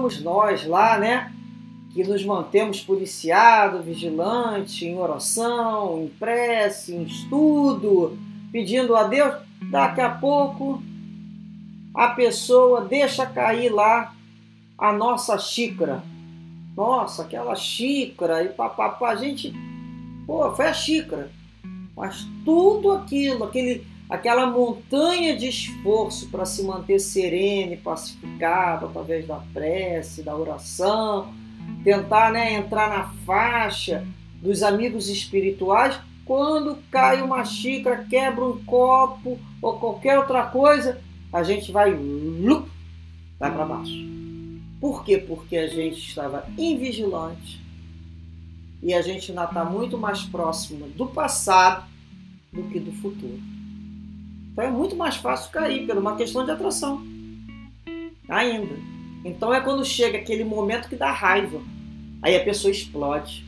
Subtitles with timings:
[0.00, 1.30] somos nós lá, né?
[1.92, 8.16] Que nos mantemos policiados, vigilantes, em oração, em prece, em estudo,
[8.50, 9.34] pedindo a Deus.
[9.70, 10.82] Daqui a pouco
[11.94, 14.14] a pessoa deixa cair lá
[14.78, 16.02] a nossa xícara.
[16.74, 19.52] Nossa, aquela xícara e papapá, a gente,
[20.26, 21.30] pô, foi a xícara.
[21.94, 29.24] Mas tudo aquilo, aquele, aquela montanha de esforço para se manter sereno e pacificado através
[29.24, 31.32] da prece, da oração,
[31.84, 34.04] tentar né, entrar na faixa
[34.42, 41.00] dos amigos espirituais, quando cai uma xícara, quebra um copo ou qualquer outra coisa,
[41.32, 41.92] a gente vai,
[43.38, 44.10] vai para baixo.
[44.80, 45.18] Por quê?
[45.18, 47.60] Porque a gente estava invigilante
[48.82, 51.88] e a gente ainda está muito mais próximo do passado
[52.52, 53.59] do que do futuro.
[54.52, 57.02] Então é muito mais fácil cair por uma questão de atração.
[58.28, 58.74] Ainda.
[59.24, 61.60] Então é quando chega aquele momento que dá raiva.
[62.22, 63.44] Aí a pessoa explode.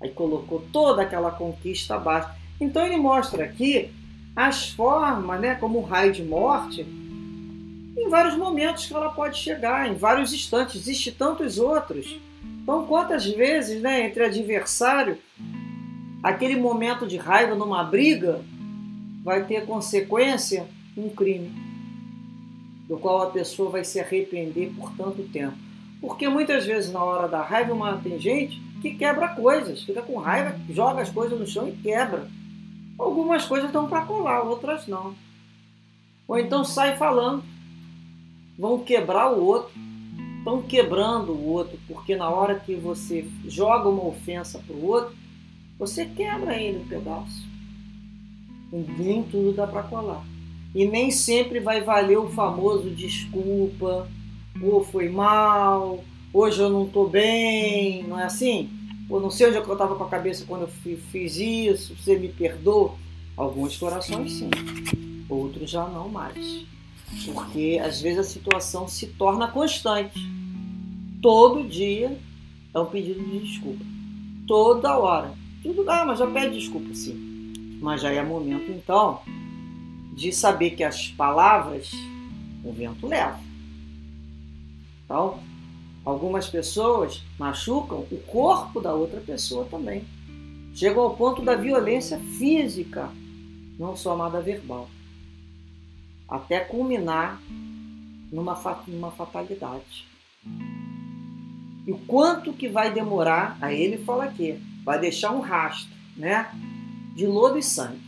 [0.00, 2.30] Aí colocou toda aquela conquista abaixo.
[2.60, 3.90] Então ele mostra aqui
[4.34, 9.88] as formas, né, como o raio de morte, em vários momentos que ela pode chegar,
[9.88, 10.76] em vários instantes.
[10.76, 12.16] Existem tantos outros.
[12.62, 15.18] Então, quantas vezes, né, entre adversário,
[16.22, 18.44] aquele momento de raiva numa briga
[19.28, 21.52] vai ter consequência um crime,
[22.88, 25.54] do qual a pessoa vai se arrepender por tanto tempo.
[26.00, 30.16] Porque muitas vezes na hora da raiva, uma, tem gente que quebra coisas, fica com
[30.16, 32.26] raiva, joga as coisas no chão e quebra.
[32.98, 35.14] Algumas coisas estão para colar, outras não.
[36.26, 37.44] Ou então sai falando,
[38.58, 39.78] vão quebrar o outro,
[40.38, 45.14] estão quebrando o outro, porque na hora que você joga uma ofensa para o outro,
[45.78, 47.47] você quebra ele um pedaço.
[48.70, 50.24] Nem tudo dá para colar.
[50.74, 54.08] E nem sempre vai valer o famoso desculpa,
[54.62, 58.68] ou foi mal, hoje eu não estou bem, não é assim?
[59.08, 62.18] Ou não sei onde é eu estava com a cabeça quando eu fiz isso, você
[62.18, 62.94] me perdoa.
[63.36, 64.50] Alguns corações sim,
[65.28, 66.66] outros já não mais.
[67.32, 70.20] Porque às vezes a situação se torna constante.
[71.22, 72.18] Todo dia
[72.74, 73.84] é um pedido de desculpa.
[74.46, 75.32] Toda hora.
[75.62, 77.27] Tudo, ah, mas já pede desculpa sim.
[77.80, 79.20] Mas já é momento então
[80.14, 81.90] de saber que as palavras
[82.64, 83.40] o vento leva.
[85.04, 85.40] Então,
[86.04, 90.04] algumas pessoas machucam o corpo da outra pessoa também.
[90.74, 93.08] Chegam ao ponto da violência física,
[93.78, 94.88] não só amada verbal.
[96.28, 97.40] Até culminar
[98.30, 100.06] numa, numa fatalidade.
[101.86, 106.50] E o quanto que vai demorar, aí ele fala aqui, vai deixar um rastro, né?
[107.18, 107.98] De lodo e sangue.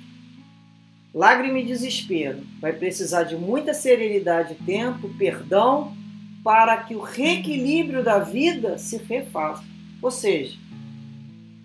[1.13, 2.47] Lágrima e desespero.
[2.61, 5.97] Vai precisar de muita serenidade, tempo, perdão,
[6.45, 9.65] para que o reequilíbrio da vida se refaça.
[10.01, 10.57] Ou seja,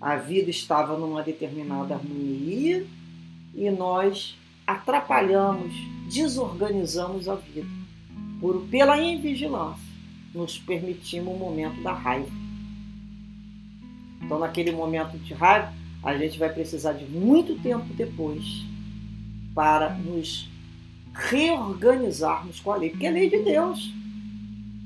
[0.01, 2.83] a vida estava numa determinada harmonia
[3.53, 4.35] e nós
[4.65, 5.71] atrapalhamos,
[6.11, 7.69] desorganizamos a vida.
[8.41, 9.85] Por, pela invigilância,
[10.33, 12.31] nos permitimos o momento da raiva.
[14.23, 15.71] Então, naquele momento de raiva,
[16.05, 18.63] a gente vai precisar de muito tempo depois
[19.55, 20.47] para nos
[21.15, 23.91] reorganizarmos com a lei, porque é lei de Deus.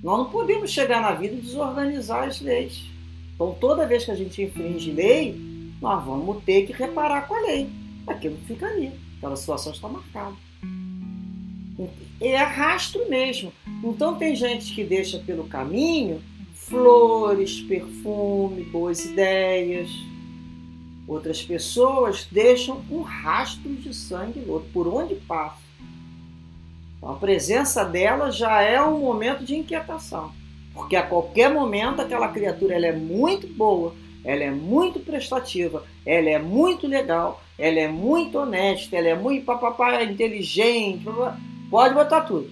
[0.01, 2.85] Nós não podemos chegar na vida e desorganizar as leis.
[3.35, 5.35] Então, toda vez que a gente infringe lei,
[5.81, 7.69] nós vamos ter que reparar com a lei.
[8.07, 10.35] Aquilo fica ali, aquela situação está marcada.
[12.21, 13.51] É rastro mesmo.
[13.83, 16.21] Então, tem gente que deixa pelo caminho
[16.53, 19.89] flores, perfume, boas ideias.
[21.09, 25.57] Outras pessoas deixam um rastro de sangue por onde passa.
[26.95, 30.31] Então, a presença dela já é um momento de inquietação,
[30.71, 36.29] porque a qualquer momento aquela criatura ela é muito boa, ela é muito prestativa, ela
[36.29, 41.05] é muito legal, ela é muito honesta, ela é muito papapá, inteligente,
[41.71, 42.51] pode botar tudo.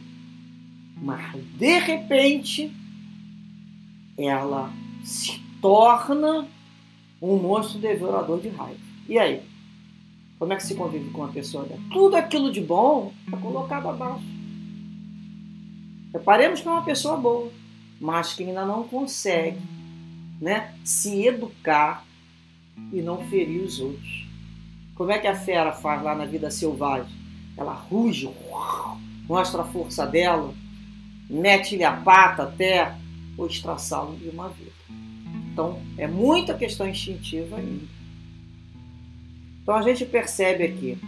[0.99, 2.71] Mas de repente
[4.17, 4.71] ela
[5.03, 6.47] se torna
[7.21, 8.79] um monstro devorador de raiva.
[9.07, 9.41] E aí?
[10.39, 11.81] Como é que se convive com uma pessoa dessa?
[11.91, 14.23] Tudo aquilo de bom é colocado abaixo.
[16.13, 17.51] Reparemos que é uma pessoa boa,
[17.99, 19.59] mas que ainda não consegue
[20.39, 22.05] né, se educar
[22.93, 24.27] e não ferir os outros.
[24.95, 27.15] Como é que a fera faz lá na vida selvagem?
[27.55, 28.29] Ela ruge,
[29.27, 30.53] mostra a força dela,
[31.29, 32.95] mete-lhe a pata até
[33.37, 34.71] ou estraçá-lo de uma vida.
[35.57, 37.83] Então, é muita questão instintiva ainda.
[39.63, 40.99] Então, a gente percebe aqui,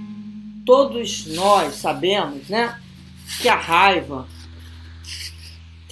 [0.66, 2.82] todos nós sabemos né,
[3.40, 4.28] que a raiva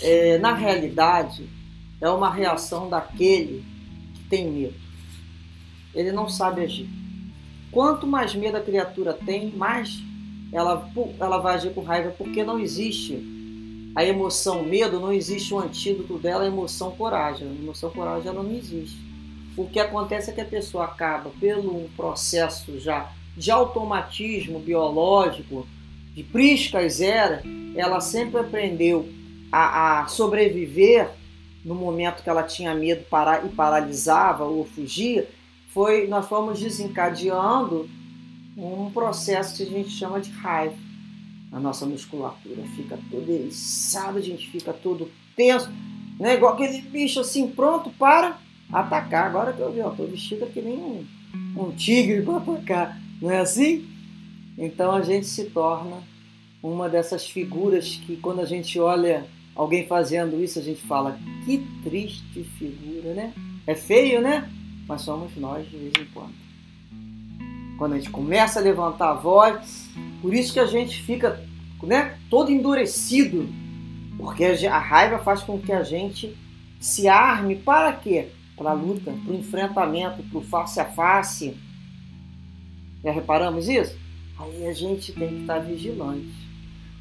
[0.01, 1.47] é, na realidade,
[2.01, 3.63] é uma reação daquele
[4.15, 4.73] que tem medo.
[5.93, 6.89] Ele não sabe agir.
[7.71, 9.99] Quanto mais medo a criatura tem, mais
[10.51, 10.89] ela,
[11.19, 13.23] ela vai agir com raiva, porque não existe
[13.97, 17.47] a emoção medo, não existe um antídoto dela, a emoção coragem.
[17.47, 18.95] A emoção coragem ela não existe.
[19.57, 25.67] O que acontece é que a pessoa acaba, pelo um processo já de automatismo biológico,
[26.13, 27.41] de priscas era,
[27.75, 29.09] ela sempre aprendeu
[29.51, 31.09] a, a sobreviver
[31.65, 35.27] no momento que ela tinha medo para, e paralisava ou fugia,
[35.73, 37.89] foi nós fomos desencadeando
[38.55, 40.86] um processo que a gente chama de raiva.
[41.51, 45.71] A nossa musculatura fica toda eriçada, a gente fica todo tenso,
[46.19, 46.35] né?
[46.35, 48.37] igual aquele bicho assim pronto para
[48.71, 49.27] atacar.
[49.27, 51.05] Agora que eu vi, ó, tô vestido que nem um,
[51.57, 53.87] um tigre para atacar, não é assim?
[54.57, 56.03] Então a gente se torna
[56.61, 61.59] uma dessas figuras que quando a gente olha alguém fazendo isso, a gente fala, que
[61.83, 63.33] triste figura, né?
[63.65, 64.49] É feio, né?
[64.87, 66.33] Mas somos nós de vez em quando.
[67.77, 69.89] Quando a gente começa a levantar a voz,
[70.21, 71.43] por isso que a gente fica
[71.83, 73.47] né, todo endurecido,
[74.17, 76.35] porque a raiva faz com que a gente
[76.79, 78.29] se arme para quê?
[78.55, 81.55] Para a luta, para o enfrentamento, para o face a face.
[83.03, 83.95] Já reparamos isso?
[84.39, 86.33] Aí a gente tem que estar vigilante.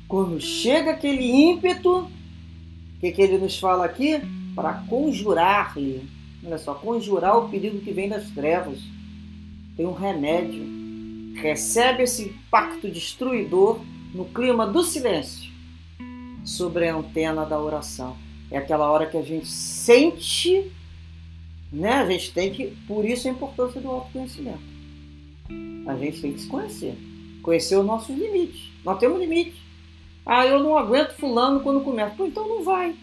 [0.07, 4.21] Quando chega aquele ímpeto, o que, que ele nos fala aqui?
[4.55, 6.09] Para conjurar-lhe.
[6.45, 8.79] Olha só, conjurar o perigo que vem das trevas.
[9.77, 10.76] Tem um remédio.
[11.37, 13.81] Recebe esse pacto destruidor
[14.15, 15.53] no clima do silêncio
[16.45, 18.17] sobre a antena da oração.
[18.51, 20.73] É aquela hora que a gente sente,
[21.73, 21.95] né?
[21.95, 24.61] A gente tem que, por isso a importância do autoconhecimento.
[25.87, 26.97] A gente tem que se conhecer,
[27.43, 28.71] conhecer os nossos limites.
[28.85, 29.61] Nós temos limite.
[30.25, 32.15] Ah, eu não aguento fulano quando começa.
[32.21, 32.97] Então não vai.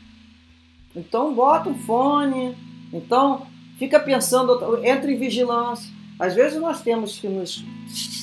[0.95, 2.55] Então bota um fone.
[2.91, 3.45] Então
[3.77, 5.92] fica pensando, entra em vigilância.
[6.19, 7.63] Às vezes nós temos que nos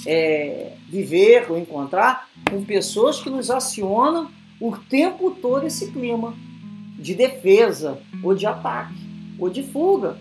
[0.07, 6.35] é, viver ou encontrar com pessoas que nos acionam o tempo todo esse clima
[6.99, 8.95] de defesa, ou de ataque,
[9.39, 10.19] ou de fuga.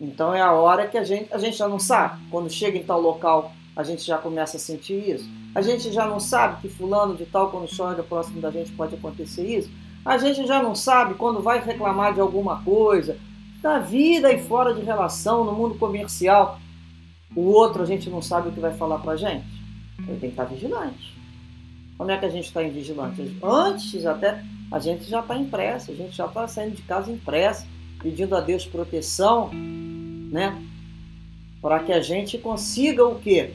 [0.00, 2.20] Então é a hora que a gente, a gente já não sabe.
[2.30, 5.28] Quando chega em tal local, a gente já começa a sentir isso.
[5.54, 8.94] A gente já não sabe que fulano de tal, quando chega próximo da gente, pode
[8.94, 9.70] acontecer isso.
[10.04, 13.18] A gente já não sabe quando vai reclamar de alguma coisa.
[13.62, 16.60] Na vida e fora de relação, no mundo comercial,
[17.34, 19.46] o outro a gente não sabe o que vai falar pra gente.
[19.98, 21.16] Ele tem que estar vigilante.
[21.98, 23.36] Como é que a gente está em vigilante?
[23.42, 27.66] Antes até, a gente já está impressa, a gente já está saindo de casa impressa,
[28.02, 30.62] pedindo a Deus proteção, né?
[31.62, 33.54] Para que a gente consiga o quê?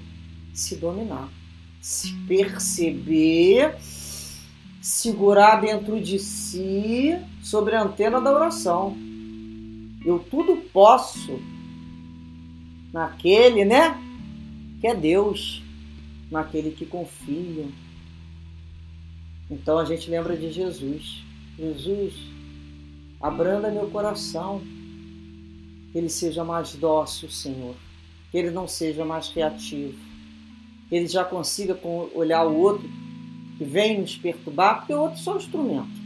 [0.54, 1.30] Se dominar,
[1.80, 3.76] se perceber,
[4.82, 8.98] segurar dentro de si sobre a antena da oração.
[10.06, 11.40] Eu tudo posso
[12.92, 13.96] naquele, né?
[14.80, 15.62] Que é Deus
[16.32, 17.68] naquele que confia.
[19.50, 21.24] Então a gente lembra de Jesus.
[21.58, 22.16] Jesus,
[23.20, 24.62] abranda meu coração,
[25.92, 27.76] que ele seja mais dócil, Senhor,
[28.32, 30.00] que ele não seja mais reativo,
[30.88, 31.78] que ele já consiga
[32.16, 32.90] olhar o outro
[33.58, 36.02] que vem nos perturbar, porque o outro é só um instrumento.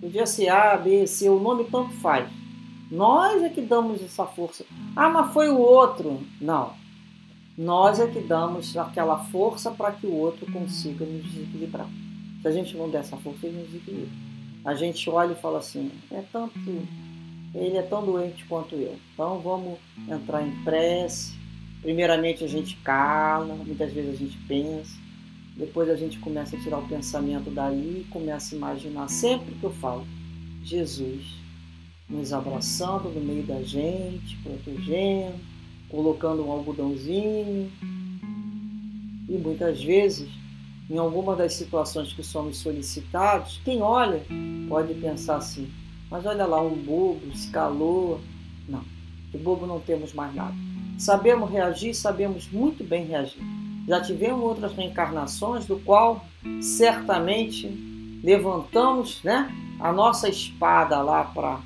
[0.00, 2.37] Podia ser A, B, C, o nome tanto faz.
[2.90, 4.64] Nós é que damos essa força.
[4.96, 6.20] Ah, mas foi o outro.
[6.40, 6.72] Não.
[7.56, 11.88] Nós é que damos aquela força para que o outro consiga nos desequilibrar.
[12.40, 14.10] Se a gente não der essa força, ele nos desequilibra.
[14.64, 16.58] A gente olha e fala assim: é tanto.
[17.54, 18.96] Ele é tão doente quanto eu.
[19.12, 19.78] Então vamos
[20.08, 21.36] entrar em prece.
[21.82, 24.96] Primeiramente a gente cala, muitas vezes a gente pensa.
[25.56, 29.64] Depois a gente começa a tirar o pensamento dali e começa a imaginar sempre que
[29.64, 30.06] eu falo
[30.62, 31.37] Jesus
[32.08, 35.38] nos abraçando no meio da gente, protegendo
[35.88, 37.70] colocando um algodãozinho.
[39.28, 40.28] E muitas vezes,
[40.88, 44.22] em alguma das situações que somos solicitados, quem olha
[44.68, 45.70] pode pensar assim:
[46.10, 48.20] mas olha lá, um bobo, se calou.
[48.68, 48.84] Não,
[49.30, 50.54] de bobo não temos mais nada.
[50.98, 53.42] Sabemos reagir, sabemos muito bem reagir.
[53.86, 56.24] Já tivemos outras reencarnações do qual
[56.60, 57.66] certamente
[58.22, 59.50] levantamos né,
[59.80, 61.60] a nossa espada lá para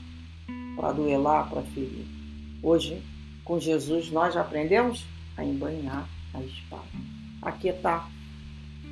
[0.94, 2.06] duelar, para ferir.
[2.62, 3.02] Hoje
[3.44, 5.04] com Jesus nós já aprendemos
[5.36, 6.82] a embanhar a espada,
[7.40, 8.08] a quietar,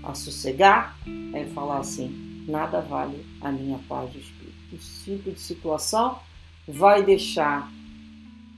[0.02, 0.96] a sossegar,
[1.34, 4.56] é falar assim: nada vale a minha paz de espírito.
[4.72, 6.18] Esse tipo de situação
[6.66, 7.70] vai deixar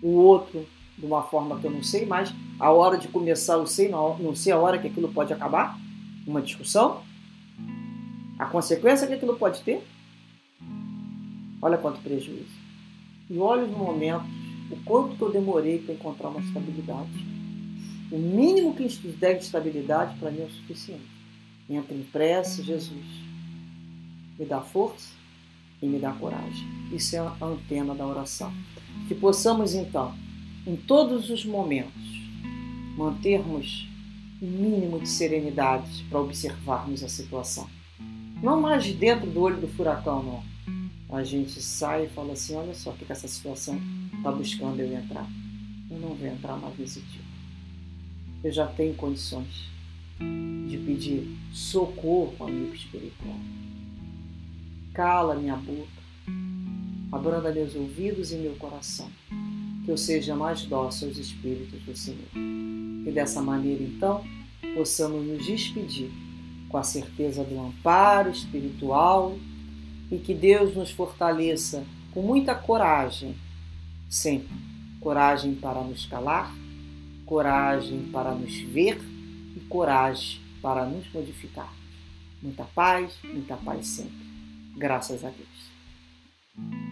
[0.02, 3.66] o outro de uma forma que eu não sei, mas a hora de começar eu
[3.66, 5.78] sei, não sei a hora que aquilo pode acabar,
[6.26, 7.02] uma discussão.
[8.38, 9.82] A consequência que aquilo pode ter?
[11.60, 12.62] Olha quanto prejuízo.
[13.32, 14.28] E olha os momentos,
[14.70, 17.08] o quanto que eu demorei para encontrar uma estabilidade.
[18.10, 21.08] O mínimo que der de estabilidade para mim é o suficiente.
[21.70, 23.06] Entra em prece, Jesus.
[24.38, 25.14] Me dá força
[25.80, 26.66] e me dá coragem.
[26.92, 28.52] Isso é a antena da oração.
[29.08, 30.14] Que possamos então,
[30.66, 32.02] em todos os momentos,
[32.98, 33.88] mantermos
[34.42, 37.66] um mínimo de serenidade para observarmos a situação.
[38.42, 40.52] Não mais de dentro do olho do furacão, não.
[41.12, 43.78] A gente sai e fala assim: olha só o que essa situação
[44.16, 45.28] está buscando eu entrar.
[45.90, 47.24] Eu não vou entrar mais nesse tipo.
[48.42, 49.70] Eu já tenho condições
[50.68, 53.36] de pedir socorro amigo espiritual.
[54.94, 56.02] Cala minha boca,
[57.12, 59.10] abranda meus ouvidos e meu coração,
[59.84, 62.28] que eu seja mais dócil aos Espíritos do Senhor.
[62.34, 64.24] E dessa maneira, então,
[64.74, 66.10] possamos nos despedir
[66.70, 69.36] com a certeza do amparo espiritual
[70.12, 73.34] e que Deus nos fortaleça com muita coragem,
[74.10, 74.54] sempre.
[75.00, 76.54] Coragem para nos calar,
[77.24, 79.00] coragem para nos ver
[79.56, 81.72] e coragem para nos modificar.
[82.42, 84.26] Muita paz, muita paz sempre.
[84.76, 86.91] Graças a Deus.